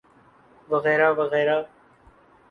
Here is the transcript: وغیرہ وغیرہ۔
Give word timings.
وغیرہ 0.71 1.09
وغیرہ۔ 1.19 1.57